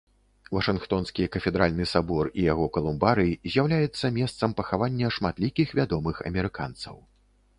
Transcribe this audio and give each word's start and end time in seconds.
Вашынгтонскі 0.55 1.25
кафедральны 1.35 1.85
сабор 1.89 2.31
і 2.43 2.45
яго 2.53 2.65
калумбарый 2.77 3.29
з'яўляецца 3.55 4.11
месцам 4.17 4.57
пахавання 4.61 5.11
шматлікіх 5.17 5.67
вядомых 5.81 6.15
амерыканцаў. 6.31 6.95